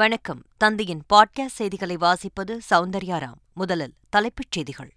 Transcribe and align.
வணக்கம் 0.00 0.40
தந்தையின் 0.58 1.02
பாட்காஸ்ட் 1.12 1.58
செய்திகளை 1.58 1.96
வாசிப்பது 1.96 2.54
சௌந்தர்யாராம் 2.70 3.38
முதலில் 3.52 3.94
தலைப்புச் 4.08 4.50
செய்திகள் 4.50 4.90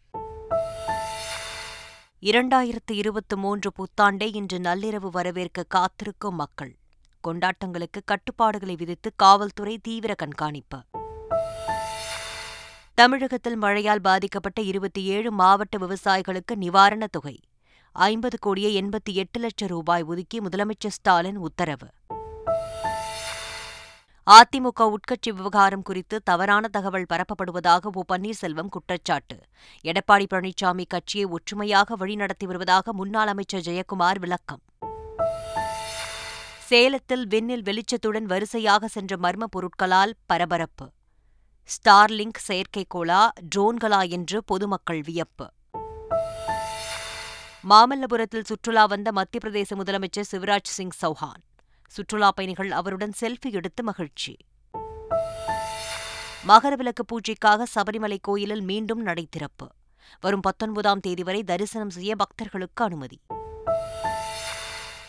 இரண்டாயிரத்து 2.24 2.94
இருபத்தி 2.94 3.36
மூன்று 3.36 3.70
புத்தாண்டை 3.78 4.28
இன்று 4.34 4.60
நள்ளிரவு 4.60 5.10
வரவேற்க 5.10 5.64
காத்திருக்கும் 5.68 6.36
மக்கள் 6.36 6.74
கொண்டாட்டங்களுக்கு 7.24 8.02
கட்டுப்பாடுகளை 8.06 8.76
விதித்து 8.76 9.12
காவல்துறை 9.16 9.78
தீவிர 9.78 10.16
கண்காணிப்பு 10.16 10.80
தமிழகத்தில் 12.94 13.58
மழையால் 13.58 14.02
பாதிக்கப்பட்ட 14.02 14.62
இருபத்தி 14.62 15.04
ஏழு 15.04 15.32
மாவட்ட 15.32 15.78
விவசாயிகளுக்கு 15.78 16.56
நிவாரணத் 16.56 17.12
தொகை 17.12 17.36
ஐம்பது 17.96 18.40
கோடியே 18.40 18.82
எண்பத்தி 18.82 19.14
எட்டு 19.14 19.40
லட்சம் 19.40 19.68
ரூபாய் 19.68 20.04
ஒதுக்கி 20.04 20.40
முதலமைச்சர் 20.40 20.98
ஸ்டாலின் 21.00 21.38
உத்தரவு 21.38 21.90
அதிமுக 24.30 24.86
உட்கட்சி 24.96 25.30
விவகாரம் 25.34 25.84
குறித்து 25.84 26.16
தவறான 26.24 26.68
தகவல் 26.68 27.08
பரப்பப்படுவதாக 27.10 27.92
ஓ 27.96 28.02
பன்னீர்செல்வம் 28.10 28.70
குற்றச்சாட்டு 28.70 29.38
எடப்பாடி 29.86 30.26
பழனிசாமி 30.34 30.86
கட்சியை 30.88 31.26
ஒற்றுமையாக 31.30 31.96
வழிநடத்தி 31.96 32.46
வருவதாக 32.46 32.94
முன்னாள் 32.94 33.28
அமைச்சர் 33.28 33.66
ஜெயக்குமார் 33.68 34.20
விளக்கம் 34.20 34.62
சேலத்தில் 36.68 37.26
விண்ணில் 37.28 37.66
வெளிச்சத்துடன் 37.66 38.26
வரிசையாக 38.26 38.88
சென்ற 38.88 39.18
மர்ம 39.18 39.48
பொருட்களால் 39.48 40.16
பரபரப்பு 40.26 40.88
ஸ்டார்லிங்க் 41.70 42.46
செயற்கைக்கோளா 42.48 43.22
ட்ரோன்களா 43.56 44.04
என்று 44.10 44.40
பொதுமக்கள் 44.44 45.02
வியப்பு 45.02 45.48
மாமல்லபுரத்தில் 47.64 48.50
சுற்றுலா 48.50 48.86
வந்த 48.86 49.12
மத்திய 49.12 49.40
பிரதேச 49.44 49.76
முதலமைச்சர் 49.76 50.32
சிவராஜ் 50.32 50.76
சிங் 50.76 50.98
சௌஹான் 51.02 51.42
சுற்றுலா 51.92 52.30
பயணிகள் 52.32 52.72
அவருடன் 52.72 53.14
செல்ஃபி 53.22 53.52
எடுத்து 53.52 53.84
மகிழ்ச்சி 53.84 54.34
மகரவிளக்கு 56.46 57.04
பூஜைக்காக 57.12 57.66
சபரிமலை 57.76 58.18
கோயிலில் 58.22 58.64
மீண்டும் 58.64 59.02
நடை 59.02 59.26
திறப்பு 59.30 59.68
வரும் 60.24 60.42
பத்தொன்பதாம் 60.42 61.00
தேதி 61.00 61.24
வரை 61.24 61.42
தரிசனம் 61.44 61.90
செய்ய 61.90 62.12
பக்தர்களுக்கு 62.16 62.84
அனுமதி 62.84 63.18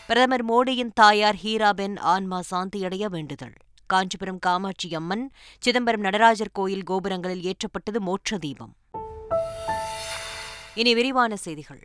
பிரதமர் 0.05 0.45
மோடியின் 0.45 0.93
தாயார் 0.93 1.39
ஹீராபென் 1.43 1.95
ஆன்மா 2.05 2.39
சாந்தியடைய 2.51 3.05
வேண்டுதல் 3.05 3.55
காஞ்சிபுரம் 3.89 4.39
காமாட்சி 4.39 4.89
அம்மன் 4.95 5.25
சிதம்பரம் 5.59 6.01
நடராஜர் 6.01 6.53
கோயில் 6.53 6.83
கோபுரங்களில் 6.83 7.45
ஏற்றப்பட்டது 7.45 8.01
மோட்ச 8.01 8.37
தீபம் 8.37 8.73
இனி 10.75 10.93
விரிவான 10.93 11.35
செய்திகள் 11.37 11.81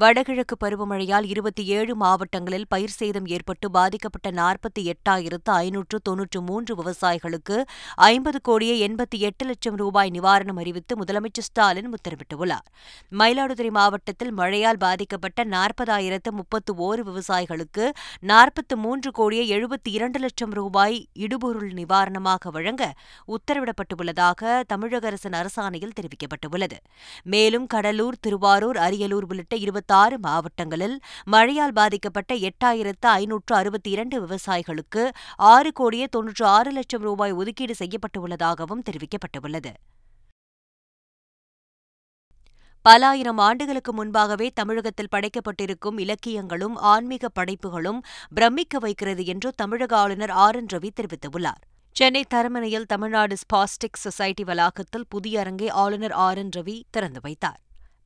வடகிழக்கு 0.00 0.54
பருவமழையால் 0.56 1.26
இருபத்தி 1.26 1.62
ஏழு 1.68 1.92
மாவட்டங்களில் 1.94 2.66
பயிர் 2.68 2.94
சேதம் 2.96 3.26
ஏற்பட்டு 3.26 3.66
பாதிக்கப்பட்ட 3.70 4.28
நாற்பத்தி 4.30 4.82
எட்டாயிரத்து 4.84 5.50
ஐநூற்று 5.56 5.96
தொன்னூற்று 6.02 6.40
மூன்று 6.40 6.72
விவசாயிகளுக்கு 6.74 7.56
ஐம்பது 8.04 8.38
கோடியே 8.40 8.74
எண்பத்தி 8.78 9.18
எட்டு 9.18 9.44
லட்சம் 9.44 9.76
ரூபாய் 9.76 10.10
நிவாரணம் 10.10 10.58
அறிவித்து 10.58 10.96
முதலமைச்சர் 10.96 11.46
ஸ்டாலின் 11.46 11.90
உத்தரவிட்டுள்ளார் 11.92 12.68
மயிலாடுதுறை 13.12 13.70
மாவட்டத்தில் 13.70 14.32
மழையால் 14.32 14.80
பாதிக்கப்பட்ட 14.80 15.44
நாற்பதாயிரத்து 15.46 16.32
முப்பத்து 16.32 16.74
ஓரு 16.80 17.04
விவசாயிகளுக்கு 17.04 17.84
நாற்பத்து 18.22 18.76
மூன்று 18.76 19.12
கோடியே 19.12 19.44
எழுபத்தி 19.52 19.92
இரண்டு 19.92 20.18
லட்சம் 20.18 20.52
ரூபாய் 20.52 20.96
இடுபொருள் 21.18 21.70
நிவாரணமாக 21.72 22.50
வழங்க 22.50 22.82
உத்தரவிடப்பட்டுள்ளதாக 23.28 24.62
தமிழக 24.66 25.06
அரசின் 25.06 25.38
அரசாணையில் 25.40 25.96
தெரிவிக்கப்பட்டுள்ளது 26.00 26.80
மேலும் 27.26 27.66
கடலூர் 27.66 28.20
திருவாரூர் 28.20 28.80
அரியலூர் 28.80 29.28
உள்ளிட்ட 29.30 29.54
ஆறு 29.88 30.18
மாவட்டங்களில் 30.18 31.00
மழையால் 31.26 31.72
பாதிக்கப்பட்ட 31.72 32.34
எட்டாயிரத்து 32.34 33.08
ஐநூற்று 33.08 33.54
அறுபத்தி 33.54 33.90
இரண்டு 33.90 34.20
விவசாயிகளுக்கு 34.20 35.10
ஆறு 35.36 35.72
கோடியே 35.72 36.06
தொன்னூற்று 36.06 36.46
ஆறு 36.46 36.72
லட்சம் 36.72 37.00
ரூபாய் 37.00 37.32
ஒதுக்கீடு 37.32 37.74
செய்யப்பட்டுள்ளதாகவும் 37.74 38.82
தெரிவிக்கப்பட்டுள்ளது 38.82 39.72
பல 42.84 43.06
ஆயிரம் 43.06 43.38
ஆண்டுகளுக்கு 43.38 43.92
முன்பாகவே 43.92 44.52
தமிழகத்தில் 44.52 45.10
படைக்கப்பட்டிருக்கும் 45.12 45.98
இலக்கியங்களும் 45.98 46.76
ஆன்மீக 46.76 47.28
படைப்புகளும் 47.28 48.00
பிரமிக்க 48.34 48.78
வைக்கிறது 48.78 49.24
என்று 49.24 49.54
தமிழக 49.54 49.96
ஆளுநர் 49.96 50.30
ஆர் 50.30 50.56
என் 50.56 50.66
ரவி 50.66 50.90
தெரிவித்துள்ளார் 51.00 51.60
சென்னை 51.96 52.24
தரமணையில் 52.34 52.86
தமிழ்நாடு 52.86 53.36
ஸ்பாஸ்டிக் 53.36 53.96
சொசைட்டி 53.96 54.44
வளாகத்தில் 54.44 55.06
புதிய 55.08 55.40
அரங்கை 55.40 55.68
ஆளுநர் 55.68 56.12
ஆர் 56.12 56.38
என் 56.38 56.50
ரவி 56.56 56.82
திறந்து 56.90 57.20
வைத்தார் 57.20 57.60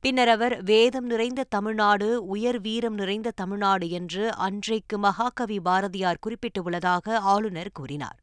பின்னர் 0.05 0.29
அவர் 0.29 0.53
வேதம் 0.61 1.05
நிறைந்த 1.05 1.43
தமிழ்நாடு 1.49 2.07
உயர் 2.33 2.57
வீரம் 2.61 2.97
நிறைந்த 2.97 3.29
தமிழ்நாடு 3.35 3.85
என்று 3.89 4.23
அன்றைக்கு 4.45 4.97
மகாகவி 4.97 5.55
பாரதியார் 5.65 6.19
குறிப்பிட்டுள்ளதாக 6.25 7.15
ஆளுநர் 7.31 7.71
கூறினார் 7.73 8.17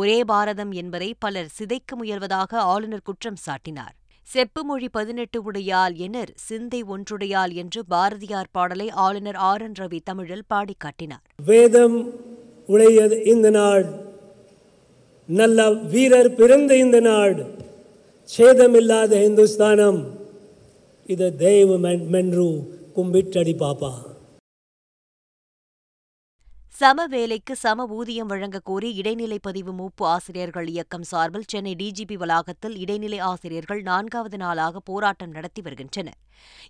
ஒரே 0.00 0.18
பாரதம் 0.24 0.72
என்பதை 0.72 1.08
பலர் 1.18 1.48
சிதைக்க 1.56 1.96
முயல்வதாக 1.96 2.52
ஆளுநர் 2.66 3.02
குற்றம் 3.02 3.38
சாட்டினார் 3.46 3.94
செப்பு 4.28 4.62
மொழி 4.64 4.88
பதினெட்டு 4.88 5.38
உடையால் 5.42 5.96
எனர் 6.00 6.32
சிந்தை 6.44 6.82
ஒன்றுடையால் 6.88 7.54
என்று 7.54 7.82
பாரதியார் 7.88 8.50
பாடலை 8.52 8.86
ஆளுநர் 8.98 9.38
ஆர் 9.48 9.62
என் 9.62 9.76
ரவி 9.78 10.00
தமிழில் 10.04 10.46
பாடி 10.46 10.76
காட்டினார் 10.78 11.24
வேதம் 11.44 11.96
உடையது 12.68 13.18
இந்த 13.24 13.50
நாள் 13.50 13.84
நல்ல 15.28 15.66
வீரர் 15.88 16.30
பிறந்த 16.34 16.76
இந்த 16.76 17.00
நாடு 17.00 17.44
சேதமில்லாத 18.28 19.12
இந்துஸ்தானம் 19.22 20.00
இதை 21.08 21.26
தெய்வ 21.38 21.72
மென்று 22.08 22.46
கும்பிட்டடி 22.96 23.52
பாப்பா 23.60 23.90
சம 26.74 27.04
வேலைக்கு 27.06 27.54
சம 27.56 27.84
ஊதியம் 27.90 28.26
வழங்க 28.26 28.58
கோரி 28.60 28.88
இடைநிலை 28.94 29.36
பதிவு 29.38 29.72
மூப்பு 29.72 30.04
ஆசிரியர்கள் 30.06 30.66
இயக்கம் 30.66 31.04
சார்பில் 31.04 31.46
சென்னை 31.48 31.72
டிஜிபி 31.74 32.16
வளாகத்தில் 32.16 32.76
இடைநிலை 32.76 33.20
ஆசிரியர்கள் 33.22 33.80
நான்காவது 33.82 34.38
நாளாக 34.38 34.80
போராட்டம் 34.80 35.32
நடத்தி 35.32 35.62
வருகின்றனர் 35.62 36.18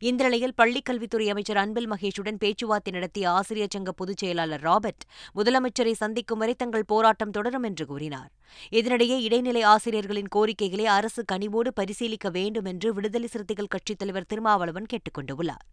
இந்த 0.01 0.21
நிலையில் 0.25 0.55
பள்ளிக்கல்வித்துறை 0.59 1.27
அமைச்சர் 1.29 1.57
அன்பில் 1.57 1.89
மகேஷுடன் 1.89 2.39
பேச்சுவார்த்தை 2.39 2.93
நடத்திய 2.93 3.27
ஆசிரியர் 3.31 3.73
சங்க 3.73 3.93
பொதுச் 3.93 4.19
செயலாளர் 4.19 4.65
ராபர்ட் 4.65 5.07
முதலமைச்சரை 5.35 5.95
சந்திக்கும் 5.97 6.39
வரை 6.39 6.55
தங்கள் 6.55 6.87
போராட்டம் 6.87 7.31
தொடரும் 7.31 7.63
என்று 7.63 7.87
கூறினார் 7.87 8.31
இதனிடையே 8.73 9.17
இடைநிலை 9.23 9.63
ஆசிரியர்களின் 9.73 10.29
கோரிக்கைகளை 10.29 10.87
அரசு 10.95 11.23
கனிவோடு 11.33 11.73
பரிசீலிக்க 11.75 12.31
வேண்டும் 12.31 12.67
என்று 12.67 12.91
விடுதலை 12.95 13.29
சிறுத்தைகள் 13.29 13.73
கட்சித் 13.75 14.01
தலைவர் 14.01 14.29
திருமாவளவன் 14.29 14.91
கேட்டுக்கொண்டுள்ளார் 14.93 15.65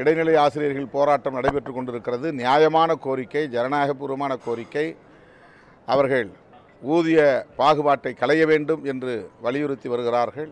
இடைநிலை 0.00 0.34
ஆசிரியர்கள் 0.36 0.88
போராட்டம் 0.88 1.36
நடைபெற்றுக் 1.36 1.76
கொண்டிருக்கிறது 1.76 2.30
நியாயமான 2.34 2.96
கோரிக்கை 3.04 3.42
ஜனநாயகபூர்வமான 3.54 4.32
கோரிக்கை 4.44 4.86
அவர்கள் 5.88 6.28
ஊதிய 6.88 7.20
பாகுபாட்டை 7.58 8.12
களைய 8.14 8.42
வேண்டும் 8.46 8.82
என்று 8.84 9.12
வலியுறுத்தி 9.40 9.88
வருகிறார்கள் 9.90 10.50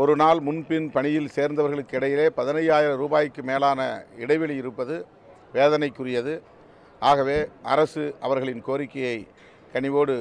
ஒரு 0.00 0.14
நாள் 0.16 0.38
முன்பின் 0.40 0.88
பணியில் 0.90 1.32
சேர்ந்தவர்களுக்கு 1.32 1.96
இடையிலே 1.96 2.26
பதினையாயிரம் 2.36 3.00
ரூபாய்க்கு 3.00 3.42
மேலான 3.42 3.80
இடைவெளி 4.16 4.54
இருப்பது 4.56 4.94
வேதனைக்குரியது 5.54 6.34
ஆகவே 7.02 7.38
அரசு 7.64 8.04
அவர்களின் 8.20 8.62
கோரிக்கையை 8.62 9.16
கனிவோடு 9.74 10.16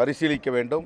பரிசீலிக்க 0.00 0.50
வேண்டும் 0.50 0.86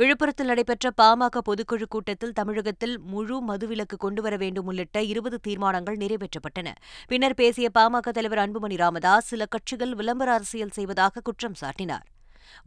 விழுப்புரத்தில் 0.00 0.50
நடைபெற்ற 0.50 0.86
பாமக 0.98 1.40
பொதுக்குழு 1.46 1.86
கூட்டத்தில் 1.86 2.32
தமிழகத்தில் 2.32 2.94
முழு 3.08 3.36
மதுவிலக்கு 3.48 3.96
கொண்டுவர 3.96 4.34
வேண்டும் 4.36 4.66
உள்ளிட்ட 4.66 4.98
இருபது 5.02 5.38
தீர்மானங்கள் 5.40 5.96
நிறைவேற்றப்பட்டன 5.96 6.68
பின்னர் 7.08 7.34
பேசிய 7.34 7.68
பாமக 7.74 8.12
தலைவர் 8.12 8.42
அன்புமணி 8.44 8.76
ராமதாஸ் 8.76 9.28
சில 9.28 9.46
கட்சிகள் 9.46 9.92
விளம்பர 9.94 10.30
அரசியல் 10.32 10.74
செய்வதாக 10.74 11.22
குற்றம் 11.22 11.58
சாட்டினார் 11.60 12.06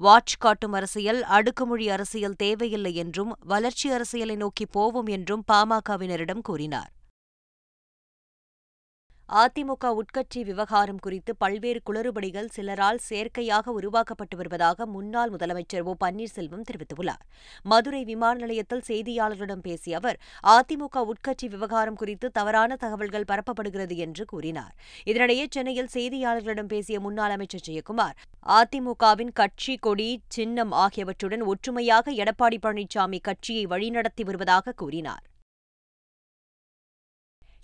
வாட்ச் 0.00 0.35
காட்டும் 0.37 0.73
அரசியல் 0.73 1.21
அடுக்குமொழி 1.29 1.87
அரசியல் 1.89 2.39
தேவையில்லை 2.39 2.93
என்றும் 2.95 3.33
வளர்ச்சி 3.45 3.89
அரசியலை 3.91 4.35
நோக்கி 4.35 4.67
போவோம் 4.71 5.09
என்றும் 5.09 5.45
பாமகவினரிடம் 5.51 6.41
கூறினார் 6.41 6.91
அதிமுக 9.29 9.85
உட்கட்சி 9.99 10.39
விவகாரம் 10.43 10.99
குறித்து 10.99 11.31
பல்வேறு 11.35 11.79
குளறுபடிகள் 11.85 12.49
சிலரால் 12.49 12.99
செயற்கையாக 12.99 13.71
உருவாக்கப்பட்டு 13.71 14.35
வருவதாக 14.37 14.85
முன்னாள் 14.85 15.31
முதலமைச்சர் 15.31 15.85
ஓ 15.85 15.93
பன்னீர்செல்வம் 16.03 16.65
தெரிவித்துள்ளார் 16.69 17.23
மதுரை 17.65 18.01
விமான 18.03 18.35
நிலையத்தில் 18.35 18.85
செய்தியாளர்களிடம் 18.87 19.63
பேசிய 19.63 19.97
அவர் 19.97 20.19
அதிமுக 20.51 21.05
உட்கட்சி 21.07 21.49
விவகாரம் 21.49 21.95
குறித்து 21.95 22.29
தவறான 22.31 22.77
தகவல்கள் 22.77 23.27
பரப்பப்படுகிறது 23.27 23.97
என்று 23.97 24.25
கூறினார் 24.25 24.73
இதனிடையே 25.07 25.47
சென்னையில் 25.49 25.93
செய்தியாளர்களிடம் 25.93 26.71
பேசிய 26.71 26.99
முன்னாள் 26.99 27.35
அமைச்சர் 27.35 27.67
ஜெயக்குமார் 27.67 28.17
அதிமுகவின் 28.53 29.35
கட்சி 29.35 29.75
கொடி 29.79 30.09
சின்னம் 30.29 30.75
ஆகியவற்றுடன் 30.77 31.45
ஒற்றுமையாக 31.45 32.11
எடப்பாடி 32.21 32.59
பழனிசாமி 32.61 33.21
கட்சியை 33.21 33.65
வழிநடத்தி 33.65 34.25
வருவதாக 34.25 34.75
கூறினார் 34.77 35.23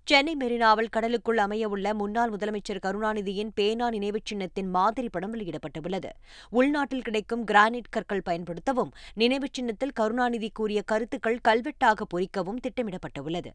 சென்னை 0.08 0.34
மெரினாவில் 0.36 0.90
கடலுக்குள் 0.90 1.40
அமையவுள்ள 1.40 1.94
முன்னாள் 1.94 2.32
முதலமைச்சர் 2.32 2.82
கருணாநிதியின் 2.82 3.52
பேனா 3.54 3.88
நினைவுச் 3.90 4.26
சின்னத்தின் 4.26 4.70
மாதிரி 4.70 5.08
படம் 5.10 5.34
வெளியிடப்பட்டுள்ளது 5.34 6.10
உள்நாட்டில் 6.52 7.04
கிடைக்கும் 7.04 7.44
கிரானைட் 7.44 7.90
கற்கள் 7.90 8.24
பயன்படுத்தவும் 8.24 8.92
நினைவுச் 9.16 9.56
சின்னத்தில் 9.56 9.94
கருணாநிதி 9.94 10.50
கூறிய 10.52 10.82
கருத்துக்கள் 10.84 11.40
கல்வெட்டாக 11.42 12.06
பொறிக்கவும் 12.06 12.62
திட்டமிடப்பட்டுள்ளது 12.64 13.52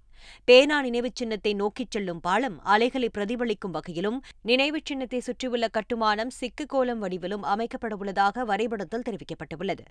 பேனா 0.49 0.79
நினைவு 0.81 1.11
சின்னத்தை 1.15 1.55
நோக்கிச் 1.55 1.93
செல்லும் 1.93 2.21
பாலம் 2.21 2.59
அலைகளை 2.67 3.11
பிரதிபலிக்கும் 3.11 3.77
வகையிலும் 3.77 4.19
நினைவுச் 4.45 4.87
சின்னத்தை 4.87 5.21
சுற்றியுள்ள 5.21 5.69
கட்டுமானம் 5.69 6.35
சிக்கு 6.41 6.67
கோலம் 6.67 7.03
வடிவிலும் 7.05 7.47
அமைக்கப்படவுள்ளதாக 7.55 8.45
வரைபடத்தில் 8.45 9.07
தெரிவிக்கப்பட்டுள்ளது 9.09 9.87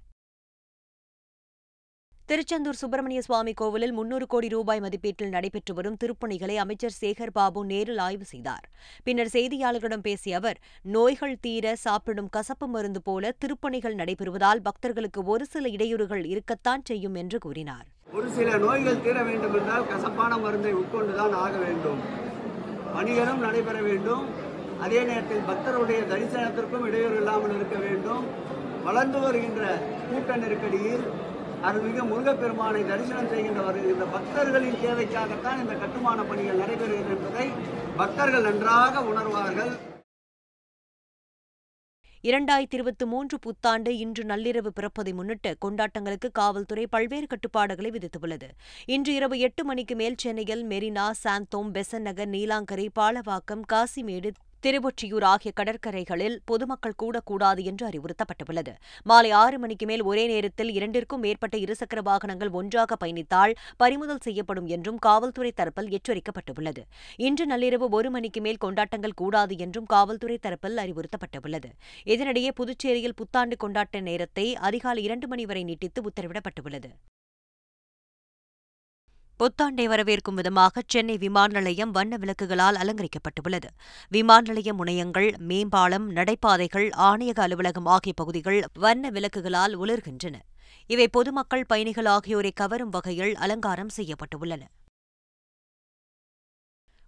திருச்செந்தூர் 2.29 2.77
சுப்பிரமணிய 2.79 3.19
சுவாமி 3.21 3.51
கோவிலில் 3.53 3.93
முன்னூறு 3.93 4.25
கோடி 4.25 4.47
ரூபாய் 4.47 4.79
மதிப்பீட்டில் 4.79 5.33
நடைபெற்று 5.33 5.73
வரும் 5.73 5.97
திருப்பணிகளை 6.01 6.55
அமைச்சர் 6.55 6.95
சேகர் 6.95 7.31
பாபு 7.31 7.59
நேரில் 7.65 7.99
ஆய்வு 7.99 8.25
செய்தார் 8.25 8.63
பின்னர் 9.03 9.29
செய்தியாளர்களிடம் 9.33 10.03
பேசிய 10.03 10.37
அவர் 10.37 10.57
நோய்கள் 10.85 11.35
தீர 11.39 11.73
சாப்பிடும் 11.81 12.29
கசப்பு 12.29 12.67
மருந்து 12.67 13.01
போல 13.01 13.33
திருப்பணிகள் 13.41 13.97
நடைபெறுவதால் 13.99 14.61
பக்தர்களுக்கு 14.61 15.23
ஒரு 15.25 15.45
சில 15.45 15.69
இடையூறுகள் 15.69 16.23
இருக்கத்தான் 16.25 16.85
செய்யும் 16.85 17.19
என்று 17.21 17.39
கூறினார் 17.39 17.85
ஒரு 18.13 18.29
சில 18.31 18.57
நோய்கள் 18.57 18.99
தீர 19.01 19.17
வேண்டும் 19.23 19.55
என்றால் 19.59 19.85
கசப்பான 19.87 20.33
மருந்தை 20.37 20.73
உட்கொண்டுதான் 20.73 21.37
ஆக 21.41 21.53
வேண்டும் 21.59 22.01
பணிகளும் 22.91 23.45
நடைபெற 23.45 23.77
வேண்டும் 23.81 24.25
அதே 24.79 24.99
நேரத்தில் 25.03 25.47
பக்தருடைய 25.47 26.01
தரிசனத்திற்கும் 26.09 26.87
இடையூறு 26.87 27.17
இல்லாமல் 27.17 27.55
இருக்க 27.55 27.77
வேண்டும் 27.81 28.25
வளர்ந்து 28.83 29.19
வருகின்ற 29.19 29.63
கூட்ட 30.07 30.33
நெருக்கடியில் 30.37 31.05
அருள்மிகு 31.65 32.03
முருகப்பெருமானை 32.05 32.81
தரிசனம் 32.83 33.29
செய்கின்ற 33.29 33.61
வருகின்ற 33.61 34.05
பக்தர்களின் 34.11 34.79
தேவைக்காகத்தான் 34.81 35.61
இந்த 35.63 35.75
கட்டுமான 35.77 36.23
பணிகள் 36.23 36.61
நடைபெறுகிறது 36.61 37.11
என்பதை 37.15 37.47
பக்தர்கள் 37.97 38.47
நன்றாக 38.47 39.03
உணர்வார்கள் 39.09 39.73
இரண்டாயிரத்தி 42.23 42.75
இருபத்தி 42.75 43.05
மூன்று 43.05 43.35
புத்தாண்டு 43.39 43.91
இன்று 43.97 44.23
நள்ளிரவு 44.23 44.69
பிறப்பதை 44.69 45.11
முன்னிட்டு 45.13 45.51
கொண்டாட்டங்களுக்கு 45.61 46.29
காவல்துறை 46.31 46.85
பல்வேறு 46.93 47.27
கட்டுப்பாடுகளை 47.27 47.89
விதித்துள்ளது 47.91 48.47
இன்று 48.87 49.11
இரவு 49.13 49.35
எட்டு 49.39 49.63
மணிக்கு 49.65 49.95
மேல் 49.95 50.17
சென்னையில் 50.17 50.63
மெரினா 50.71 51.05
சாந்தோம் 51.19 51.69
பெசன் 51.71 52.05
நகர் 52.07 52.31
நீலாங்கரை 52.31 52.87
பாலவாக்கம் 52.95 53.63
காசிமேடு 53.71 54.31
திருவொற்றியூர் 54.65 55.25
ஆகிய 55.25 55.51
கடற்கரைகளில் 55.55 56.37
பொதுமக்கள் 56.45 56.97
கூடக்கூடாது 57.01 57.61
என்று 57.63 57.83
அறிவுறுத்தப்பட்டுள்ளது 57.85 58.73
மாலை 59.05 59.31
ஆறு 59.35 59.57
மணிக்கு 59.59 59.85
மேல் 59.85 60.03
ஒரே 60.03 60.23
நேரத்தில் 60.27 60.71
இரண்டிற்கும் 60.73 61.21
மேற்பட்ட 61.21 61.55
இருசக்கர 61.57 62.01
வாகனங்கள் 62.01 62.51
ஒன்றாக 62.51 62.95
பயணித்தால் 62.95 63.53
பறிமுதல் 63.77 64.23
செய்யப்படும் 64.23 64.67
என்றும் 64.67 64.99
காவல்துறை 64.99 65.51
தரப்பில் 65.55 65.91
எச்சரிக்கப்பட்டுள்ளது 65.91 66.83
இன்று 67.19 67.45
நள்ளிரவு 67.45 67.89
ஒரு 67.91 68.11
மணிக்கு 68.11 68.41
மேல் 68.41 68.57
கொண்டாட்டங்கள் 68.57 69.15
கூடாது 69.15 69.55
என்றும் 69.57 69.89
காவல்துறை 69.89 70.37
தரப்பில் 70.37 70.81
அறிவுறுத்தப்பட்டுள்ளது 70.83 71.71
இதனிடையே 72.05 72.53
புதுச்சேரியில் 72.55 73.17
புத்தாண்டு 73.17 73.57
கொண்டாட்ட 73.63 74.01
நேரத்தை 74.01 74.47
அதிகாலை 74.61 75.03
இரண்டு 75.03 75.27
மணி 75.27 75.45
வரை 75.45 75.63
நீட்டித்து 75.63 76.01
உத்தரவிடப்பட்டுள்ளது 76.03 76.91
புத்தாண்டை 79.39 79.85
வரவேற்கும் 79.87 80.33
விதமாக 80.33 80.81
சென்னை 80.87 81.15
விமான 81.17 81.59
நிலையம் 81.59 81.91
வண்ண 81.91 82.17
விளக்குகளால் 82.17 82.77
அலங்கரிக்கப்பட்டுள்ளது 82.77 83.69
விமான 84.11 84.41
நிலைய 84.41 84.73
முனையங்கள் 84.73 85.29
மேம்பாலம் 85.41 86.05
நடைபாதைகள் 86.11 86.87
ஆணையக 87.01 87.41
அலுவலகம் 87.41 87.85
ஆகிய 87.85 88.13
பகுதிகள் 88.15 88.59
வண்ண 88.77 89.11
விளக்குகளால் 89.11 89.75
ஒளிர்கின்றன 89.77 90.37
இவை 90.89 91.07
பொதுமக்கள் 91.07 91.67
பயணிகள் 91.67 92.05
ஆகியோரை 92.05 92.53
கவரும் 92.53 92.89
வகையில் 92.89 93.35
அலங்காரம் 93.35 93.93
செய்யப்பட்டுள்ளன 93.95 94.63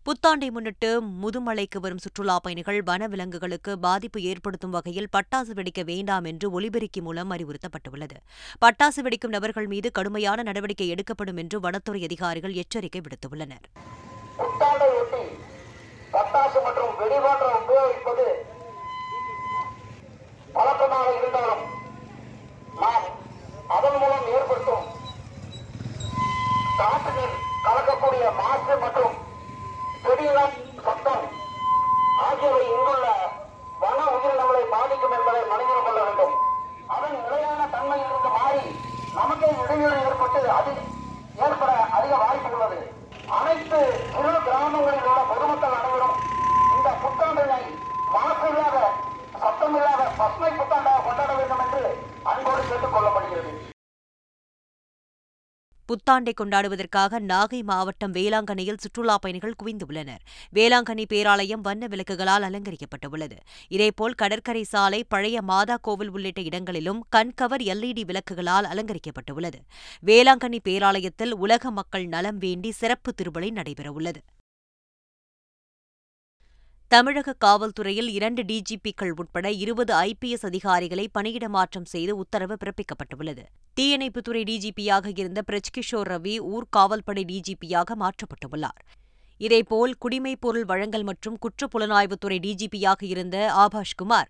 புத்தாண்டை 0.07 0.47
முன்னிட்டு 0.49 0.89
முதுமலைக்கு 1.21 1.79
வரும் 1.79 2.01
சுற்றுலாப் 2.03 2.43
பயணிகள் 2.43 2.77
வனவிலங்குகளுக்கு 2.81 3.71
பாதிப்பு 3.77 4.19
ஏற்படுத்தும் 4.21 4.71
வகையில் 4.71 5.09
பட்டாசு 5.09 5.53
வெடிக்க 5.53 5.81
வேண்டாம் 5.83 6.25
என்று 6.25 6.49
ஒலிபெருக்கி 6.51 7.01
மூலம் 7.01 7.33
அறிவுறுத்தப்பட்டுள்ளது 7.35 8.17
பட்டாசு 8.59 9.01
வெடிக்கும் 9.01 9.35
நபர்கள் 9.35 9.67
மீது 9.67 9.91
கடுமையான 9.91 10.43
நடவடிக்கை 10.43 10.87
எடுக்கப்படும் 10.87 11.41
என்று 11.43 11.59
வனத்துறை 11.59 12.03
அதிகாரிகள் 12.03 12.57
எச்சரிக்கை 12.57 13.01
விடுத்துள்ளனர் 13.01 13.67
மாசு 28.39 28.75
மற்றும் 28.81 29.15
கொடியிடம் 30.07 30.53
சத்தம் 30.83 31.23
ஆகியவை 32.19 32.61
இங்குள்ள 32.67 33.07
வன 33.81 33.99
உயிரினங்களை 34.13 34.61
பாதிக்கும் 34.71 35.15
என்பதை 35.17 35.41
மனிதர் 35.49 35.85
கொள்ள 35.87 35.99
வேண்டும் 36.03 36.35
அதன் 36.89 37.17
நிலையான 37.17 37.61
தன்மையிலிருந்து 37.73 38.31
மாறி 38.37 38.63
நமக்கே 39.13 39.49
இடையூறு 39.63 39.97
ஏற்பட்டு 40.05 40.41
அது 40.51 40.73
ஏற்பட 41.37 41.71
புத்தாண்டை 56.07 56.33
கொண்டாடுவதற்காக 56.33 57.19
நாகை 57.21 57.57
மாவட்டம் 57.63 58.13
வேளாங்கண்ணியில் 58.13 58.79
சுற்றுலாப் 58.83 59.23
பயணிகள் 59.23 59.55
குவிந்துள்ளனர் 59.59 60.21
வேளாங்கண்ணி 60.53 61.05
பேராலயம் 61.05 61.65
வண்ண 61.65 61.87
விளக்குகளால் 61.87 62.45
அலங்கரிக்கப்பட்டுள்ளது 62.47 63.37
இதேபோல் 63.71 64.15
கடற்கரை 64.15 64.63
சாலை 64.65 65.01
பழைய 65.07 65.41
மாதா 65.41 65.77
கோவில் 65.81 66.13
உள்ளிட்ட 66.13 66.41
இடங்களிலும் 66.41 67.03
கண்கவர் 67.09 67.65
எல்இடி 67.67 68.05
விளக்குகளால் 68.05 68.69
அலங்கரிக்கப்பட்டுள்ளது 68.71 69.61
வேளாங்கண்ணி 70.03 70.61
பேராலயத்தில் 70.65 71.35
உலக 71.39 71.71
மக்கள் 71.71 72.07
நலம் 72.07 72.37
வேண்டி 72.37 72.71
சிறப்பு 72.73 73.11
திருவிழை 73.13 73.51
நடைபெறவுள்ளது 73.51 74.21
தமிழக 76.91 77.33
காவல்துறையில் 77.39 78.09
இரண்டு 78.09 78.41
டிஜிபிக்கள் 78.43 79.11
உட்பட 79.11 79.47
இருபது 79.53 79.93
ஐபிஎஸ் 80.03 80.45
அதிகாரிகளை 80.45 81.05
பணியிட 81.11 81.45
மாற்றம் 81.49 81.85
செய்து 81.85 82.13
உத்தரவு 82.17 82.55
பிறப்பிக்கப்பட்டுள்ளது 82.55 83.43
தீயணைப்புத்துறை 83.77 84.43
டிஜிபியாக 84.43 85.11
இருந்த 85.13 85.41
பிரஜ்கிஷோர் 85.47 86.09
ரவி 86.09 86.35
ஊர்காவல்படை 86.51 87.23
டிஜிபியாக 87.23 87.97
மாற்றப்பட்டுள்ளார் 87.99 88.79
இதேபோல் 89.41 89.93
பொருள் 90.37 90.65
வழங்கல் 90.65 91.03
மற்றும் 91.03 91.37
குற்றப்புலனாய்வுத்துறை 91.41 92.37
டிஜிபியாக 92.39 93.01
இருந்த 93.05 93.37
ஆபாஷ்குமார் 93.57 94.29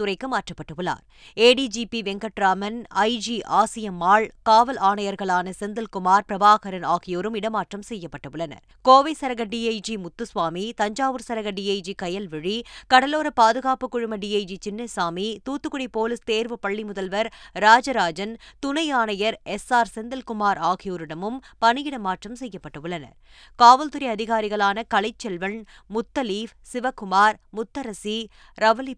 துறைக்கு 0.00 0.26
மாற்றப்பட்டுள்ளார் 0.28 1.02
ஏடிஜிபி 1.36 2.00
வெங்கட்ராமன் 2.02 2.78
ஐஜி 3.04 3.36
ஆசியம்மாள் 3.58 4.26
காவல் 4.42 4.80
ஆணையர்களான 4.80 5.52
செந்தில்குமார் 5.60 6.26
பிரபாகரன் 6.28 6.86
ஆகியோரும் 6.88 7.34
இடமாற்றம் 7.34 7.84
செய்யப்பட்டுள்ளனர் 7.88 8.62
கோவை 8.84 9.12
சரக 9.20 9.44
டிஐஜி 9.44 9.94
முத்துசுவாமி 9.98 10.64
தஞ்சாவூர் 10.74 11.26
சரக 11.28 11.52
டிஐஜி 11.52 11.94
கயல்விழி 12.02 12.56
கடலோர 12.90 13.28
பாதுகாப்பு 13.32 13.88
குழும 13.88 14.16
டிஐஜி 14.16 14.58
சின்னசாமி 14.64 15.28
தூத்துக்குடி 15.44 15.88
போலீஸ் 15.88 16.24
தேர்வு 16.24 16.58
பள்ளி 16.58 16.84
முதல்வர் 16.84 17.30
ராஜராஜன் 17.58 18.34
துணை 18.60 18.86
ஆணையர் 18.92 19.38
எஸ் 19.48 19.70
ஆர் 19.72 19.92
செந்தில்குமார் 19.94 20.60
ஆகியோரிடமும் 20.68 21.38
பணியிட 21.58 21.98
மாற்றம் 21.98 22.38
செய்யப்பட்டுள்ளனர் 22.40 23.16
காவல்துறை 23.58 24.08
அதிகாரிகளான 24.18 24.78
கலைச்செல்வன் 24.94 25.58
முத்தலீப் 25.94 26.54
சிவகுமார் 26.72 27.36
முத்தரசி 27.56 28.16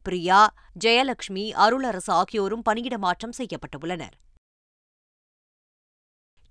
பிரியா 0.02 0.40
ஜெயலட்சுமி 0.80 1.44
அருளரசு 1.58 2.12
ஆகியோரும் 2.12 2.62
பணியிட 2.62 2.96
மாற்றம் 2.98 3.36
செய்யப்பட்டுள்ளனர் 3.38 4.14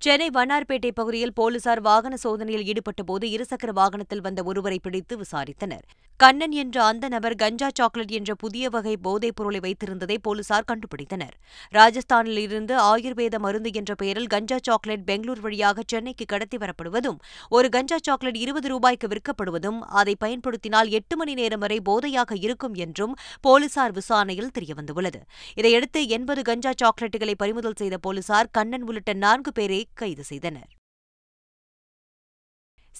சென்னை 0.01 0.27
வண்ணார்பேட்டை 0.29 0.89
பகுதியில் 0.91 1.33
போலீசார் 1.33 1.81
வாகன 1.81 2.17
சோதனையில் 2.21 2.67
ஈடுபட்டபோது 2.67 3.25
இருசக்கர 3.31 3.71
வாகனத்தில் 3.73 4.21
வந்த 4.21 4.43
ஒருவரை 4.43 4.77
பிடித்து 4.79 5.15
விசாரித்தனர் 5.17 5.87
கண்ணன் 6.19 6.55
என்ற 6.61 6.77
அந்த 6.83 7.05
நபர் 7.07 7.35
கஞ்சா 7.35 7.67
சாக்லேட் 7.73 8.11
என்ற 8.11 8.31
புதிய 8.35 8.69
வகை 8.69 8.93
போதைப் 8.97 9.35
பொருளை 9.35 9.59
வைத்திருந்ததை 9.59 10.17
போலீசார் 10.21 10.65
கண்டுபிடித்தனர் 10.65 11.35
ராஜஸ்தானில் 11.73 12.39
இருந்து 12.41 12.73
ஆயுர்வேத 12.83 13.39
மருந்து 13.39 13.69
என்ற 13.73 13.93
பெயரில் 13.95 14.27
கஞ்சா 14.27 14.57
சாக்லேட் 14.59 15.05
பெங்களூர் 15.05 15.41
வழியாக 15.41 15.83
சென்னைக்கு 15.85 16.25
கடத்தி 16.25 16.57
வரப்படுவதும் 16.57 17.19
ஒரு 17.51 17.69
கஞ்சா 17.69 17.99
சாக்லேட் 18.01 18.39
இருபது 18.39 18.69
ரூபாய்க்கு 18.69 19.09
விற்கப்படுவதும் 19.09 19.79
அதை 19.95 20.15
பயன்படுத்தினால் 20.15 20.91
எட்டு 20.91 21.17
மணி 21.17 21.35
நேரம் 21.35 21.63
வரை 21.63 21.79
போதையாக 21.85 22.39
இருக்கும் 22.39 22.75
என்றும் 22.77 23.13
போலீசார் 23.41 23.95
விசாரணையில் 23.95 24.53
தெரியவந்துள்ளது 24.53 25.21
இதையடுத்து 25.57 26.03
எண்பது 26.09 26.43
கஞ்சா 26.43 26.73
சாக்லேட்டுகளை 26.77 27.37
பறிமுதல் 27.37 27.79
செய்த 27.79 27.97
போலீசார் 27.99 28.51
கண்ணன் 28.51 28.85
உள்ளிட்ட 28.85 29.17
நான்கு 29.19 29.53
பேரை 29.53 29.81
கைது 30.01 30.25
செய்தனர் 30.25 30.71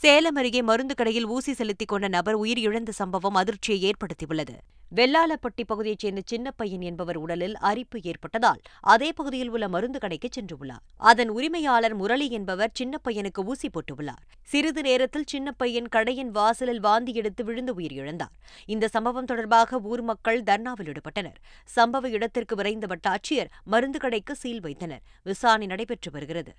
சேலம் 0.00 0.37
அருகே 0.37 0.59
மருந்து 0.63 0.93
கடையில் 0.95 1.25
ஊசி 1.27 1.53
செலுத்திக் 1.53 1.89
கொண்ட 1.89 2.07
நபர் 2.09 2.37
உயிரிழந்த 2.39 2.91
சம்பவம் 2.99 3.39
அதிர்ச்சியை 3.39 3.79
ஏற்படுத்தியுள்ளது 3.87 4.53
வெள்ளாளப்பட்டி 4.91 5.63
பகுதியைச் 5.63 6.03
சேர்ந்த 6.03 6.21
சின்னப்பையன் 6.29 6.85
என்பவர் 6.89 7.17
உடலில் 7.17 7.57
அரிப்பு 7.61 7.97
ஏற்பட்டதால் 8.03 8.61
அதே 8.85 9.09
பகுதியில் 9.11 9.51
உள்ள 9.51 9.65
மருந்து 9.67 9.99
கடைக்கு 9.99 10.29
சென்றுள்ளார் 10.29 10.85
அதன் 11.01 11.31
உரிமையாளர் 11.35 11.95
முரளி 11.95 12.27
என்பவர் 12.29 12.73
சின்னப்பையனுக்கு 12.79 13.43
ஊசி 13.47 13.69
போட்டுள்ளார் 13.69 14.23
சிறிது 14.47 14.83
நேரத்தில் 14.87 15.27
சின்னப்பையன் 15.27 15.89
கடையின் 15.89 16.31
வாசலில் 16.31 16.81
வாந்தி 16.81 17.13
எடுத்து 17.15 17.43
விழுந்து 17.43 17.75
உயிரிழந்தார் 17.75 18.33
இந்த 18.69 18.87
சம்பவம் 18.87 19.29
தொடர்பாக 19.29 19.81
ஊர் 19.85 20.03
மக்கள் 20.03 20.41
தர்ணாவில் 20.43 20.91
ஈடுபட்டனர் 20.93 21.39
சம்பவ 21.69 22.09
இடத்திற்கு 22.09 22.55
விரைந்த 22.55 22.87
வட்டாட்சியர் 22.87 23.53
மருந்து 23.67 23.99
கடைக்கு 23.99 24.35
சீல் 24.35 24.65
வைத்தனர் 24.65 25.05
விசாரணை 25.25 25.67
நடைபெற்று 25.67 26.11
வருகிறது 26.11 26.53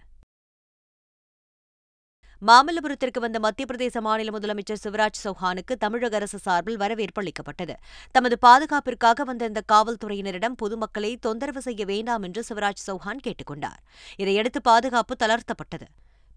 மாமல்லபுரத்திற்கு 2.42 3.20
வந்த 3.20 3.38
மத்திய 3.38 3.64
பிரதேச 3.66 4.00
மாநில 4.00 4.30
முதலமைச்சர் 4.30 4.80
சிவராஜ் 4.82 5.18
சௌஹானுக்கு 5.24 5.74
தமிழக 5.76 6.16
அரசு 6.16 6.38
சார்பில் 6.38 6.78
வரவேற்பு 6.78 7.20
அளிக்கப்பட்டது 7.22 7.74
தமது 8.14 8.36
பாதுகாப்பிற்காக 8.38 9.24
வந்த 9.24 9.42
இந்த 9.44 9.62
காவல்துறையினரிடம் 9.72 10.56
பொதுமக்களை 10.56 11.10
தொந்தரவு 11.20 11.60
செய்ய 11.60 11.84
வேண்டாம் 11.84 12.24
என்று 12.24 12.42
சிவராஜ் 12.48 12.82
சௌஹான் 12.86 13.20
கேட்டுக் 13.20 13.50
கொண்டார் 13.50 13.80
இதையடுத்து 14.18 14.62
பாதுகாப்பு 14.62 15.16
தளர்த்தப்பட்டது 15.20 15.88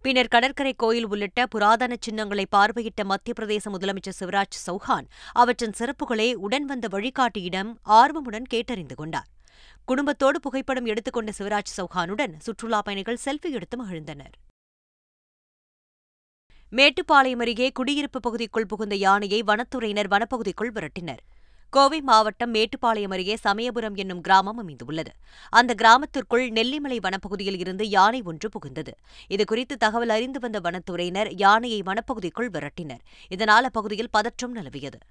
பின்னர் 0.05 0.27
கடற்கரை 0.27 0.75
கோயில் 0.75 1.07
உள்ளிட்ட 1.07 1.41
புராதன 1.47 1.93
சின்னங்களை 2.01 2.47
பார்வையிட்ட 2.51 3.03
மத்திய 3.05 3.33
பிரதேச 3.33 3.69
முதலமைச்சர் 3.69 4.19
சிவராஜ் 4.19 4.62
சௌஹான் 4.65 5.07
அவற்றின் 5.35 5.77
சிறப்புகளை 5.79 6.29
உடன் 6.41 6.65
வந்த 6.65 6.88
வழிகாட்டியிடம் 6.88 7.69
ஆர்வமுடன் 7.95 8.50
கேட்டறிந்து 8.50 8.95
கொண்டார் 8.95 9.29
குடும்பத்தோடு 9.88 10.39
புகைப்படம் 10.39 10.85
எடுத்துக்கொண்ட 10.85 11.31
சிவராஜ் 11.38 11.77
சௌஹானுடன் 11.77 12.35
சுற்றுலாப் 12.39 12.85
பயணிகள் 12.85 13.23
செல்ஃபி 13.25 13.51
எடுத்து 13.51 13.77
மகிழ்ந்தனர் 13.83 14.35
மேட்டுப்பாளையம் 16.73 17.41
அருகே 17.41 17.65
குடியிருப்பு 17.69 18.19
பகுதிக்குள் 18.19 18.67
புகுந்த 18.67 18.95
யானையை 18.95 19.39
வனத்துறையினர் 19.41 20.07
வனப்பகுதிக்குள் 20.07 20.71
விரட்டினர் 20.71 21.21
கோவை 21.73 22.00
மாவட்டம் 22.01 22.51
மேட்டுப்பாளையம் 22.51 23.13
அருகே 23.13 23.35
சமயபுரம் 23.43 23.95
என்னும் 23.95 24.21
கிராமம் 24.21 24.59
அமைந்துள்ளது 24.59 25.12
அந்த 25.53 25.71
கிராமத்திற்குள் 25.73 26.45
நெல்லிமலை 26.51 26.97
வனப்பகுதியில் 27.00 27.59
இருந்து 27.59 27.85
யானை 27.89 28.21
ஒன்று 28.23 28.50
புகுந்தது 28.50 28.93
இதுகுறித்து 29.29 29.77
தகவல் 29.77 30.09
அறிந்து 30.09 30.39
வந்த 30.39 30.59
வனத்துறையினர் 30.59 31.29
யானையை 31.35 31.79
வனப்பகுதிக்குள் 31.81 32.50
விரட்டினர் 32.50 33.03
இதனால் 33.31 33.67
அப்பகுதியில் 33.69 34.12
பதற்றம் 34.12 34.55
நிலவியது 34.55 35.00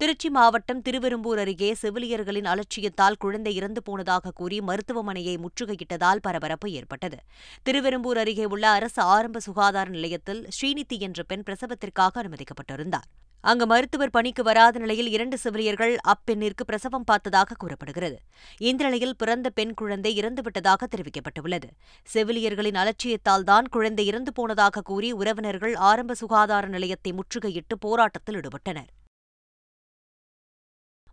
திருச்சி 0.00 0.28
மாவட்டம் 0.30 0.78
திருவெரும்பூர் 0.80 1.40
அருகே 1.40 1.68
செவிலியர்களின் 1.80 2.46
அலட்சியத்தால் 2.46 3.18
குழந்தை 3.18 3.52
இறந்து 3.54 3.80
போனதாக 3.82 4.30
கூறி 4.32 4.58
மருத்துவமனையை 4.68 5.34
முற்றுகையிட்டதால் 5.40 6.20
பரபரப்பு 6.20 6.68
ஏற்பட்டது 6.72 7.18
திருவெரும்பூர் 7.62 8.18
அருகே 8.18 8.44
உள்ள 8.48 8.64
அரசு 8.70 9.00
ஆரம்ப 9.06 9.40
சுகாதார 9.40 9.88
நிலையத்தில் 9.90 10.40
ஸ்ரீநிதி 10.50 10.98
என்ற 11.00 11.22
பெண் 11.22 11.44
பிரசவத்திற்காக 11.46 12.20
அனுமதிக்கப்பட்டிருந்தார் 12.20 13.08
அங்கு 13.44 13.66
மருத்துவர் 13.66 14.12
பணிக்கு 14.16 14.42
வராத 14.42 14.78
நிலையில் 14.78 15.10
இரண்டு 15.10 15.36
செவிலியர்கள் 15.38 15.92
அப்பெண்ணிற்கு 16.06 16.64
பிரசவம் 16.64 17.04
பார்த்ததாக 17.04 17.56
கூறப்படுகிறது 17.56 18.16
இந்த 18.60 18.80
நிலையில் 18.84 19.14
பிறந்த 19.16 19.50
பெண் 19.50 19.74
குழந்தை 19.74 20.12
இறந்துவிட்டதாக 20.16 20.88
தெரிவிக்கப்பட்டுள்ளது 20.92 21.70
செவிலியர்களின் 22.08 22.80
அலட்சியத்தால் 22.82 23.46
தான் 23.46 23.68
குழந்தை 23.68 24.06
இறந்து 24.06 24.32
போனதாக 24.32 24.84
கூறி 24.84 25.10
உறவினர்கள் 25.14 25.76
ஆரம்ப 25.88 26.14
சுகாதார 26.14 26.66
நிலையத்தை 26.68 27.12
முற்றுகையிட்டு 27.12 27.76
போராட்டத்தில் 27.80 28.38
ஈடுபட்டனர் 28.40 28.90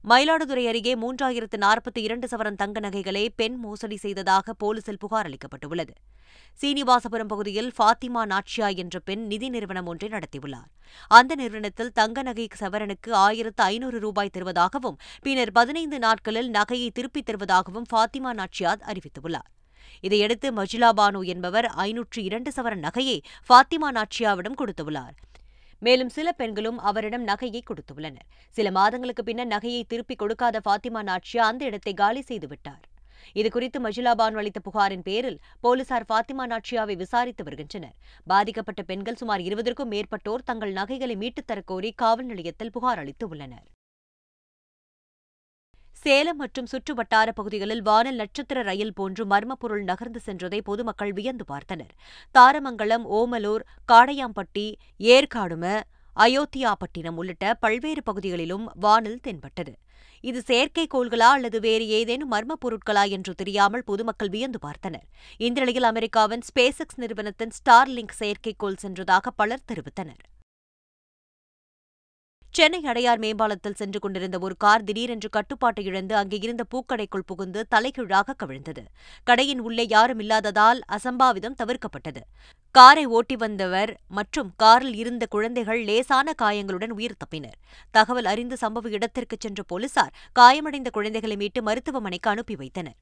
மயிலாடுதுறை 0.07 0.61
அருகே 0.67 0.91
மூன்றாயிரத்து 0.95 1.57
நாற்பத்தி 1.57 1.97
இரண்டு 1.97 2.27
சவரன் 2.27 2.57
தங்க 2.57 2.79
நகைகளை 2.79 3.23
பெண் 3.35 3.55
மோசடி 3.55 3.97
செய்ததாக 3.97 4.53
போலீசில் 4.53 4.99
புகார் 4.99 5.27
அளிக்கப்பட்டுள்ளது 5.27 5.93
சீனிவாசபுரம் 6.59 7.27
பகுதியில் 7.27 7.67
ஃபாத்திமா 7.77 8.21
நாட்சியா 8.25 8.69
என்ற 8.75 8.99
பெண் 8.99 9.25
நிதி 9.27 9.49
நிறுவனம் 9.49 9.85
ஒன்றை 9.85 10.09
நடத்தியுள்ளார் 10.09 10.69
அந்த 11.11 11.35
நிறுவனத்தில் 11.35 11.91
தங்க 11.91 12.23
நகை 12.23 12.47
சவரனுக்கு 12.59 13.11
ஆயிரத்து 13.17 13.63
ஐநூறு 13.63 13.99
ரூபாய் 13.99 14.33
தருவதாகவும் 14.37 14.97
பின்னர் 15.21 15.51
பதினைந்து 15.51 15.99
நாட்களில் 15.99 16.49
நகையை 16.49 16.89
திருப்பித் 16.91 17.29
தருவதாகவும் 17.31 17.89
ஃபாத்திமா 17.89 18.33
நாட்சியாத் 18.33 18.87
அறிவித்துள்ளார் 18.87 19.51
இதையடுத்து 20.03 20.47
மஜிலா 20.51 20.89
பானு 20.93 21.19
என்பவர் 21.25 21.65
ஐநூற்று 21.81 22.19
இரண்டு 22.23 22.51
சவரன் 22.51 22.83
நகையை 22.83 23.19
ஃபாத்திமா 23.49 23.91
நாட்சியாவிடம் 23.91 24.59
கொடுத்துள்ளார் 24.59 25.15
மேலும் 25.81 26.09
சில 26.09 26.27
பெண்களும் 26.31 26.79
அவரிடம் 26.81 27.25
நகையை 27.27 27.61
கொடுத்துள்ளனர் 27.63 28.27
சில 28.55 28.71
மாதங்களுக்கு 28.71 29.23
பின்னர் 29.23 29.51
நகையை 29.51 29.81
திருப்பிக் 29.83 30.19
கொடுக்காத 30.19 30.61
ஃபாத்திமா 30.65 31.03
நாட்ஷியா 31.03 31.43
அந்த 31.43 31.65
இடத்தை 31.65 31.93
காலி 31.93 32.23
செய்துவிட்டார் 32.27 32.85
இதுகுறித்து 33.35 33.79
மஜிலாபானு 33.79 34.37
அளித்த 34.37 34.59
புகாரின் 34.59 35.05
பேரில் 35.05 35.39
போலீசார் 35.61 36.07
ஃபாத்திமா 36.09 36.45
நாட்சியாவை 36.45 36.95
விசாரித்து 36.95 37.43
வருகின்றனர் 37.43 37.95
பாதிக்கப்பட்ட 38.27 38.83
பெண்கள் 38.83 39.15
சுமார் 39.15 39.41
இருபதற்கும் 39.41 39.91
மேற்பட்டோர் 39.91 40.43
தங்கள் 40.43 40.71
நகைகளை 40.71 41.15
மீட்டுத் 41.15 41.49
தரக்கோரி 41.51 41.91
காவல் 41.95 42.25
நிலையத்தில் 42.25 42.71
புகார் 42.71 42.99
அளித்து 42.99 43.27
உள்ளனர் 43.29 43.67
சேலம் 45.97 46.37
மற்றும் 46.37 46.67
சுற்றுவட்டார 46.67 47.29
பகுதிகளில் 47.31 47.81
வானல் 47.81 48.17
நட்சத்திர 48.17 48.61
ரயில் 48.61 48.93
போன்று 48.93 49.23
மர்ம 49.25 49.53
பொருள் 49.53 49.83
நகர்ந்து 49.83 50.19
சென்றதை 50.25 50.59
பொதுமக்கள் 50.61 51.13
வியந்து 51.13 51.45
பார்த்தனர் 51.49 51.93
தாரமங்கலம் 52.35 53.05
ஓமலூர் 53.13 53.63
காடையாம்பட்டி 53.89 54.65
ஏற்காடும 55.09 55.65
அயோத்தியாப்பட்டினம் 56.17 57.17
உள்ளிட்ட 57.17 57.55
பல்வேறு 57.55 58.01
பகுதிகளிலும் 58.03 58.65
வானல் 58.79 59.19
தென்பட்டது 59.19 59.73
இது 60.23 60.39
செயற்கைக்கோள்களா 60.47 61.27
அல்லது 61.31 61.57
வேறு 61.59 61.85
ஏதேனும் 61.89 62.31
மர்ம 62.31 62.53
பொருட்களா 62.61 63.03
என்று 63.09 63.33
தெரியாமல் 63.35 63.83
பொதுமக்கள் 63.83 64.31
வியந்து 64.31 64.59
பார்த்தனர் 64.63 65.05
இந்த 65.39 65.59
நிலையில் 65.59 65.89
அமெரிக்காவின் 65.89 66.45
எக்ஸ் 66.79 66.99
நிறுவனத்தின் 66.99 67.51
ஸ்டார் 67.51 67.91
லிங்க் 67.91 68.19
செயற்கைக்கோள் 68.19 68.81
சென்றதாக 68.81 69.31
பலர் 69.35 69.67
தெரிவித்தனர் 69.67 70.23
சென்னை 72.57 72.79
அடையார் 72.83 73.19
மேம்பாலத்தில் 73.19 73.75
சென்று 73.75 73.99
கொண்டிருந்த 73.99 74.37
ஒரு 74.39 74.55
கார் 74.57 74.85
திடீரென்று 74.85 75.29
கட்டுப்பாட்டை 75.29 75.83
இழந்து 75.83 76.13
அங்கே 76.15 76.37
இருந்த 76.37 76.63
பூக்கடைக்குள் 76.71 77.25
புகுந்து 77.25 77.59
தலைகீழாக 77.69 78.35
கவிழ்ந்தது 78.39 78.83
கடையின் 79.27 79.61
உள்ளே 79.61 79.85
யாரும் 79.87 80.21
இல்லாததால் 80.21 80.79
அசம்பாவிதம் 80.89 81.57
தவிர்க்கப்பட்டது 81.59 82.21
காரை 82.75 83.03
ஓட்டி 83.09 83.35
வந்தவர் 83.37 83.91
மற்றும் 84.11 84.49
காரில் 84.57 84.95
இருந்த 84.95 85.25
குழந்தைகள் 85.29 85.81
லேசான 85.83 86.33
காயங்களுடன் 86.37 86.95
உயிர் 86.97 87.19
தப்பினர் 87.19 87.59
தகவல் 87.93 88.27
அறிந்து 88.27 88.57
சம்பவ 88.57 88.91
இடத்திற்கு 88.91 89.37
சென்ற 89.37 89.63
போலீசார் 89.67 90.15
காயமடைந்த 90.35 90.91
குழந்தைகளை 90.91 91.37
மீட்டு 91.37 91.61
மருத்துவமனைக்கு 91.63 92.29
அனுப்பி 92.29 92.57
வைத்தனர் 92.57 92.97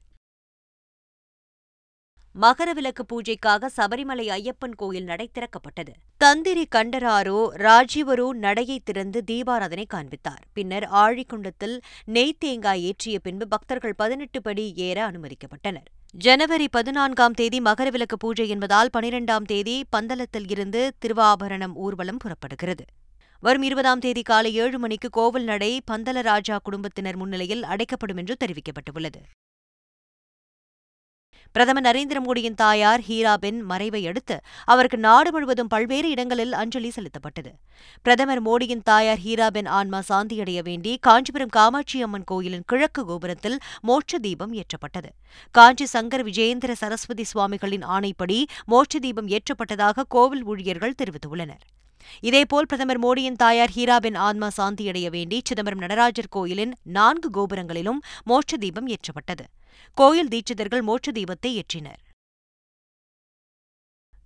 மகரவிலக்கு 2.36 3.02
பூஜைக்காக 3.04 3.68
சபரிமலை 3.76 4.24
ஐயப்பன் 4.32 4.74
கோயில் 4.76 5.06
நடை 5.06 5.26
திறக்கப்பட்டது 5.28 5.92
தந்திரி 6.20 6.64
கண்டராரோ 6.74 7.38
ராஜீவரோ 7.56 8.26
நடையை 8.38 8.76
திறந்து 8.84 9.20
தீபாராதனை 9.24 9.86
காண்பித்தார் 9.86 10.42
பின்னர் 10.52 10.86
ஆழிக்குண்டத்தில் 10.96 11.76
நெய் 12.08 12.38
தேங்காய் 12.38 12.84
ஏற்றிய 12.84 13.18
பின்பு 13.18 13.46
பக்தர்கள் 13.48 13.94
பதினெட்டு 13.94 14.40
படி 14.42 14.66
ஏற 14.80 14.98
அனுமதிக்கப்பட்டனர் 15.06 15.88
ஜனவரி 16.18 16.66
பதினான்காம் 16.68 17.34
தேதி 17.34 17.60
மகரவிலக்கு 17.60 18.18
பூஜை 18.18 18.46
என்பதால் 18.48 18.92
பனிரெண்டாம் 18.92 19.46
தேதி 19.46 19.78
பந்தலத்தில் 19.92 20.48
இருந்து 20.48 20.82
திருவாபரணம் 20.98 21.74
ஊர்வலம் 21.78 22.20
புறப்படுகிறது 22.24 22.86
வரும் 23.42 23.62
இருபதாம் 23.62 24.00
தேதி 24.00 24.22
காலை 24.22 24.50
ஏழு 24.56 24.78
மணிக்கு 24.78 25.08
கோவில் 25.10 25.44
நடை 25.44 25.72
பந்தலராஜா 25.90 26.56
குடும்பத்தினர் 26.62 27.16
முன்னிலையில் 27.16 27.66
அடைக்கப்படும் 27.66 28.16
என்று 28.16 28.36
தெரிவிக்கப்பட்டுள்ளது 28.40 29.20
பிரதமர் 31.56 31.84
நரேந்திர 31.86 32.18
மோடியின் 32.20 32.56
தாயார் 32.56 33.02
ஹீராபென் 33.04 33.60
மறைவை 33.64 34.00
அடுத்து 34.08 34.36
அவருக்கு 34.66 34.96
நாடு 34.98 35.28
முழுவதும் 35.32 35.70
பல்வேறு 35.70 36.08
இடங்களில் 36.10 36.52
அஞ்சலி 36.52 36.90
செலுத்தப்பட்டது 36.90 37.50
பிரதமர் 38.06 38.42
மோடியின் 38.42 38.82
தாயார் 38.82 39.22
ஹீராபென் 39.24 39.70
ஆன்மா 39.76 40.00
சாந்தியடைய 40.08 40.62
வேண்டி 40.62 40.92
காஞ்சிபுரம் 41.02 41.54
காமாட்சி 41.54 42.00
அம்மன் 42.02 42.26
கோயிலின் 42.26 42.66
கிழக்கு 42.66 43.04
கோபுரத்தில் 43.04 43.58
மோட்ச 43.82 44.18
தீபம் 44.18 44.52
ஏற்றப்பட்டது 44.54 45.12
காஞ்சி 45.54 45.86
சங்கர் 45.86 46.24
விஜயேந்திர 46.24 46.74
சரஸ்வதி 46.74 47.26
சுவாமிகளின் 47.32 47.86
ஆணைப்படி 47.90 48.38
மோட்ச 48.68 49.00
தீபம் 49.00 49.30
ஏற்றப்பட்டதாக 49.30 50.06
கோவில் 50.08 50.44
ஊழியர்கள் 50.46 50.98
தெரிவித்துள்ளனர் 51.02 51.64
இதேபோல் 52.20 52.66
பிரதமர் 52.66 53.00
மோடியின் 53.00 53.36
தாயார் 53.36 53.74
ஹீராபின் 53.74 54.18
ஆன்மா 54.20 54.48
சாந்தியடைய 54.56 55.10
வேண்டி 55.10 55.40
சிதம்பரம் 55.44 55.78
நடராஜர் 55.78 56.28
கோயிலின் 56.28 56.74
நான்கு 56.92 57.30
கோபுரங்களிலும் 57.30 58.00
மோட்ச 58.26 58.56
தீபம் 58.56 58.88
ஏற்றப்பட்டது 58.88 59.46
கோயில் 59.96 60.28
தீட்சிதர்கள் 60.28 60.82
மோட்ச 60.82 61.12
தீபத்தை 61.12 61.52
ஏற்றினர் 61.56 62.02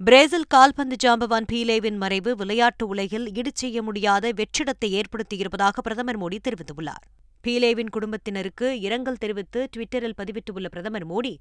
பிரேசில் 0.01 0.47
கால்பந்து 0.47 0.97
ஜாம்பவான் 1.05 1.47
பீலேவின் 1.53 1.99
மறைவு 1.99 2.37
விளையாட்டு 2.37 2.85
உலகில் 2.89 3.27
செய்ய 3.55 3.83
முடியாத 3.83 4.33
வெற்றிடத்தை 4.33 4.91
ஏற்படுத்தியிருப்பதாக 4.91 5.81
பிரதமர் 5.81 6.19
மோடி 6.19 6.39
தெரிவித்துள்ளார் 6.39 7.05
பீலேவின் 7.45 7.91
குடும்பத்தினருக்கு 7.91 8.67
இரங்கல் 8.81 9.19
தெரிவித்து 9.19 9.61
ட்விட்டரில் 9.73 10.17
பதிவிட்டுள்ள 10.17 10.67
பிரதமர் 10.67 11.07
மோடி 11.07 11.33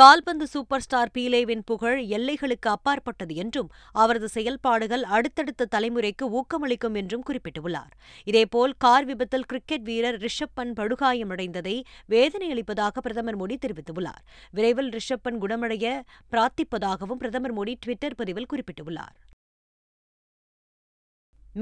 கால்பந்து 0.00 0.46
சூப்பர் 0.46 0.82
ஸ்டார் 0.82 1.10
பீலேவின் 1.14 1.64
புகழ் 1.64 2.00
எல்லைகளுக்கு 2.08 2.68
அப்பாற்பட்டது 2.68 3.34
என்றும் 3.34 3.70
அவரது 3.94 4.28
செயல்பாடுகள் 4.28 5.04
அடுத்தடுத்த 5.10 5.68
தலைமுறைக்கு 5.74 6.26
ஊக்கமளிக்கும் 6.32 6.94
என்றும் 6.94 7.24
குறிப்பிட்டுள்ளார் 7.26 7.92
இதேபோல் 8.26 8.74
கார் 8.78 9.04
விபத்தில் 9.04 9.46
கிரிக்கெட் 9.46 9.84
வீரர் 9.84 10.18
ரிஷப் 10.20 10.54
பன் 10.54 10.72
படுகாயமடைந்ததை 10.76 11.76
வேதனையளிப்பதாக 12.08 13.00
பிரதமர் 13.00 13.40
மோடி 13.40 13.58
தெரிவித்துள்ளார் 13.58 14.22
விரைவில் 14.54 14.92
ரிஷப் 14.92 15.24
பன் 15.24 15.40
குணமடைய 15.40 15.86
பிரார்த்திப்பதாகவும் 16.32 17.16
பிரதமர் 17.16 17.56
மோடி 17.58 17.74
ட்விட்டர் 17.80 18.14
பதிவில் 18.14 18.50
குறிப்பிட்டுள்ளார் 18.52 19.16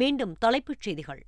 மீண்டும் 0.00 0.33
தலைப்புச் 0.39 0.85
செய்திகள் 0.87 1.21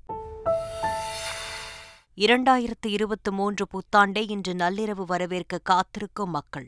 இரண்டாயிரத்து 2.19 2.87
இருபத்தி 2.87 3.31
மூன்று 3.31 3.65
புத்தாண்டை 3.73 4.23
இன்று 4.29 4.55
நள்ளிரவு 4.55 5.05
வரவேற்க 5.07 5.59
காத்திருக்கும் 5.63 6.31
மக்கள் 6.31 6.67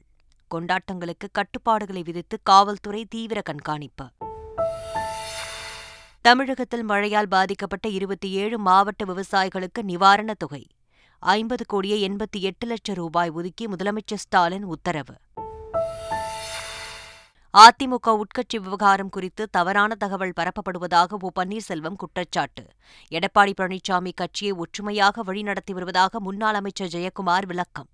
கொண்டாட்டங்களுக்கு 0.50 1.26
கட்டுப்பாடுகளை 1.32 2.02
விதித்து 2.02 2.36
காவல்துறை 2.42 3.00
தீவிர 3.08 3.40
கண்காணிப்பு 3.40 4.06
தமிழகத்தில் 6.24 6.84
மழையால் 6.84 7.28
பாதிக்கப்பட்ட 7.28 7.88
இருபத்தி 7.88 8.30
ஏழு 8.34 8.58
மாவட்ட 8.58 9.04
விவசாயிகளுக்கு 9.04 9.82
நிவாரணத் 9.82 10.38
தொகை 10.38 10.62
ஐம்பது 11.22 11.64
கோடியே 11.66 12.08
எண்பத்தி 12.08 12.40
எட்டு 12.40 12.66
லட்சம் 12.66 12.94
ரூபாய் 12.94 13.30
ஒதுக்கி 13.30 13.66
முதலமைச்சர் 13.68 14.22
ஸ்டாலின் 14.22 14.64
உத்தரவு 14.64 15.14
அதிமுக 17.54 18.08
உட்கட்சி 18.16 18.56
விவகாரம் 18.60 19.10
குறித்து 19.10 19.44
தவறான 19.50 19.94
தகவல் 19.94 20.34
பரப்பப்படுவதாக 20.36 21.16
ஓ 21.20 21.30
பன்னீர்செல்வம் 21.38 21.96
குற்றச்சாட்டு 21.96 22.62
எடப்பாடி 23.12 23.52
பழனிசாமி 23.60 24.12
கட்சியை 24.14 24.52
ஒற்றுமையாக 24.56 25.22
வழிநடத்தி 25.22 25.72
வருவதாக 25.72 26.20
முன்னாள் 26.20 26.54
அமைச்சர் 26.54 26.92
ஜெயக்குமார் 26.92 27.46
விளக்கம் 27.46 27.88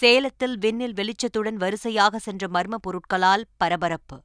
சேலத்தில் 0.00 0.56
விண்ணில் 0.58 0.94
வெளிச்சத்துடன் 0.94 1.56
வரிசையாக 1.56 2.18
சென்ற 2.18 2.48
மர்ம 2.48 2.78
பொருட்களால் 2.78 3.48
பரபரப்பு 3.56 4.18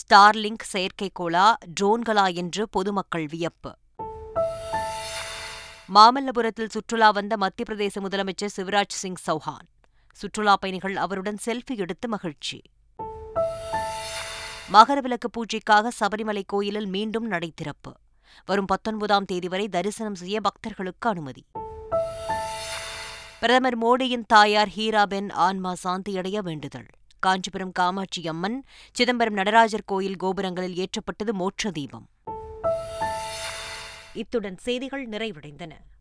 ஸ்டார்லிங்க் 0.00 0.68
செயற்கைக்கோளா 0.72 1.46
ட்ரோன்களா 1.80 2.26
என்று 2.34 2.64
பொதுமக்கள் 2.68 3.26
வியப்பு 3.26 3.72
மாமல்லபுரத்தில் 5.88 6.72
சுற்றுலா 6.72 7.10
வந்த 7.10 7.36
மத்திய 7.36 7.66
பிரதேச 7.68 8.00
முதலமைச்சர் 8.00 8.54
சிவராஜ் 8.56 8.96
சிங் 8.98 9.20
சௌஹான் 9.26 9.68
சுற்றுலாப் 10.18 10.60
பயணிகள் 10.60 10.96
அவருடன் 10.96 11.38
செல்ஃபி 11.46 11.74
எடுத்து 11.76 12.06
மகிழ்ச்சி 12.08 12.58
மகரவிளக்கு 14.70 15.28
பூஜைக்காக 15.36 15.90
சபரிமலை 16.00 16.42
கோயிலில் 16.46 16.88
மீண்டும் 16.88 17.26
நடை 17.26 17.50
திறப்பு 17.54 17.92
வரும் 18.48 18.68
பத்தொன்பதாம் 18.68 19.24
தேதி 19.24 19.48
வரை 19.48 19.66
தரிசனம் 19.68 20.14
செய்ய 20.14 20.40
பக்தர்களுக்கு 20.40 21.08
அனுமதி 21.08 21.42
பிரதமர் 23.40 23.78
மோடியின் 23.78 24.26
தாயார் 24.26 24.72
ஹீராபென் 24.76 25.28
ஆன்மா 25.38 25.72
சாந்தியடைய 25.82 26.38
வேண்டுதல் 26.40 26.88
காஞ்சிபுரம் 27.22 27.72
காமாட்சி 27.72 28.22
அம்மன் 28.28 28.58
சிதம்பரம் 28.94 29.34
நடராஜர் 29.34 29.84
கோயில் 29.84 30.16
கோபுரங்களில் 30.16 30.78
ஏற்றப்பட்டது 30.78 31.32
மோட்ச 31.34 31.70
தீபம் 31.70 32.06
இத்துடன் 34.14 34.58
செய்திகள் 34.58 35.06
நிறைவடைந்தன 35.08 35.72